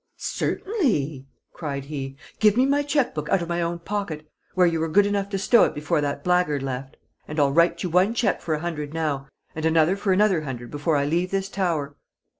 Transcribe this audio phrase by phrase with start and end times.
[0.17, 2.17] "Certainly!" cried he.
[2.39, 5.37] "Give me my chequebook out of my own pocket, where you were good enough to
[5.37, 8.95] stow it before that blackguard left, and I'll write you one cheque for a hundred
[8.95, 11.95] now, and another for another hundred before I leave this tower."